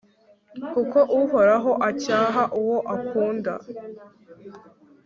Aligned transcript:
kuko 0.71 0.99
uhoraho 1.21 1.71
acyaha 1.89 2.41
uwo 2.59 2.77
akunda 2.95 3.53